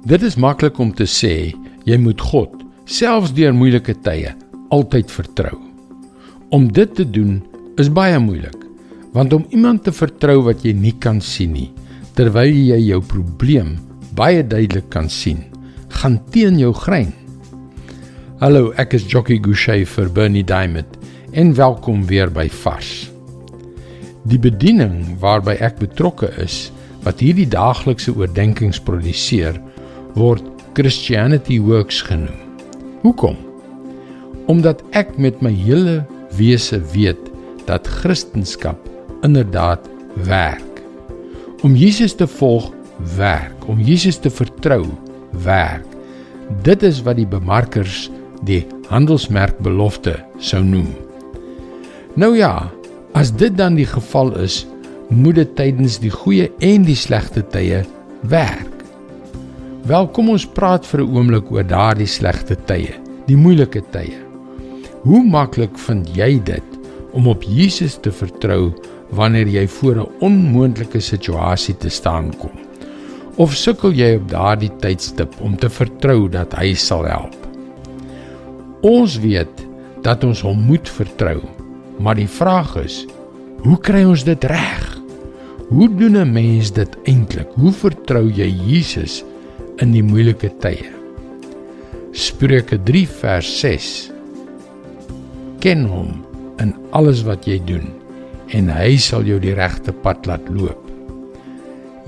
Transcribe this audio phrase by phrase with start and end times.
[0.00, 1.52] Dit is maklik om te sê
[1.84, 2.54] jy moet God,
[2.88, 4.30] selfs deur moeilike tye,
[4.72, 5.58] altyd vertrou.
[6.56, 7.34] Om dit te doen
[7.76, 8.56] is baie moeilik,
[9.12, 11.68] want om iemand te vertrou wat jy nie kan sien nie,
[12.16, 13.76] terwyl jy jou probleem
[14.16, 15.44] baie duidelik kan sien,
[16.00, 17.12] gaan teen jou grein.
[18.40, 20.96] Hallo, ek is Jockey Gouchee vir Bernie Diamond
[21.36, 23.10] en welkom weer by Vars.
[24.24, 26.70] Die bediening waarby ek betrokke is,
[27.04, 29.60] wat hierdie daaglikse oordeenkings produseer,
[30.14, 30.42] word
[30.74, 32.38] Christianity Works genoem.
[33.02, 33.36] Hoekom?
[34.50, 36.00] Omdat ek met my hele
[36.38, 37.30] wese weet
[37.68, 38.78] dat Christendom
[39.22, 39.86] inderdaad
[40.26, 40.82] werk.
[41.62, 42.70] Om Jesus te volg
[43.16, 44.84] werk, om Jesus te vertrou
[45.44, 45.86] werk.
[46.64, 48.08] Dit is wat die bemarkers
[48.48, 50.88] die handelsmerk belofte sou noem.
[52.18, 52.70] Nou ja,
[53.14, 54.64] as dit dan die geval is,
[55.10, 57.84] moet dit tydens die goeie en die slegte tye
[58.30, 58.79] werk.
[59.88, 62.92] Wel kom ons praat vir 'n oomblik oor daardie slegte tye,
[63.26, 64.18] die moeilike tye.
[65.02, 66.78] Hoe maklik vind jy dit
[67.12, 68.74] om op Jesus te vertrou
[69.10, 72.52] wanneer jy voor 'n onmoontlike situasie te staan kom?
[73.36, 77.36] Of sukkel jy op daardie tydstip om te vertrou dat hy sal help?
[78.82, 79.66] Ons weet
[80.02, 81.40] dat ons hom moet vertrou,
[81.98, 83.06] maar die vraag is,
[83.62, 85.00] hoe kry ons dit reg?
[85.68, 87.48] Hoe doen 'n mens dit eintlik?
[87.54, 89.24] Hoe vertrou jy Jesus?
[89.80, 90.88] In die moeilike tye.
[92.12, 93.86] Spreuke 3 vers 6.
[95.64, 96.18] Ken hom
[96.60, 97.86] in alles wat jy doen
[98.56, 100.82] en hy sal jou die regte pad laat loop.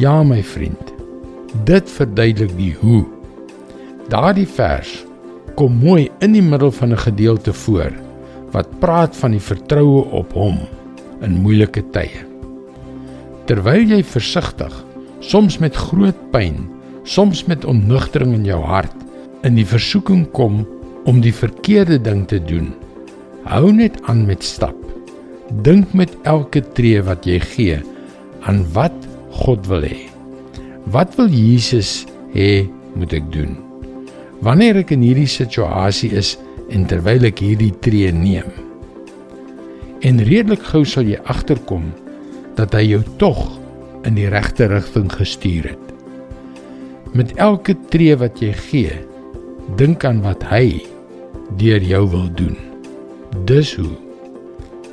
[0.00, 0.90] Ja my vriend,
[1.68, 3.04] dit verduidelik die hoe.
[4.10, 4.90] Daardie vers
[5.58, 7.92] kom mooi in die middel van 'n gedeelte voor
[8.50, 10.58] wat praat van die vertroue op hom
[11.22, 12.26] in moeilike tye.
[13.46, 14.74] Terwyl jy versigtig,
[15.20, 18.96] soms met groot pyn soms met onnugtering in jou hart
[19.46, 20.62] in die versoeking kom
[21.08, 22.70] om die verkeerde ding te doen.
[23.48, 24.76] Hou net aan met stap.
[25.64, 27.80] Dink met elke tree wat jy gee
[28.48, 28.94] aan wat
[29.40, 30.06] God wil hê.
[30.92, 32.04] Wat wil Jesus
[32.34, 33.56] hê moet ek doen?
[34.44, 36.36] Wanneer ek in hierdie situasie is
[36.72, 38.48] en terwyl ek hierdie tree neem.
[40.06, 41.90] En redelik gou sal jy agterkom
[42.56, 43.42] dat hy jou tog
[44.08, 45.89] in die regte rigting gestuur het.
[47.10, 48.98] Met elke tree wat jy gee,
[49.74, 50.78] dink aan wat hy
[51.58, 52.54] deur jou wil doen.
[53.50, 53.96] Dis hoe.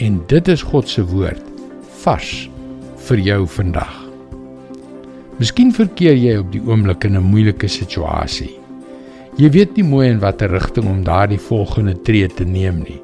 [0.00, 1.44] En dit is God se woord
[2.00, 2.32] vars
[3.10, 3.92] vir jou vandag.
[5.36, 8.56] Miskien verkeer jy op die oomblik in 'n moeilike situasie.
[9.36, 13.00] Jy weet nie mooi in watter rigting om daardie volgende tree te neem nie.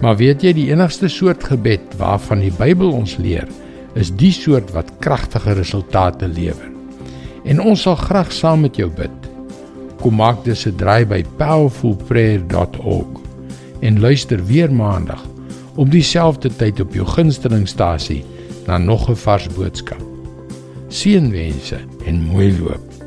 [0.00, 3.48] Maar weet jy die enigste soort gebed waarvan die Bybel ons leer,
[3.94, 6.77] is die soort wat kragtige resultate lewer
[7.48, 9.28] en ons sal graag saam met jou bid.
[10.02, 13.20] Kom maak dus 'n draai by powerfulprayer.org
[13.80, 15.24] en luister weer maandag
[15.74, 18.24] op dieselfde tyd op jou gunstelingstasie
[18.66, 20.02] na nog 'n vars boodskap.
[20.88, 22.97] Seënwense en mooi loop.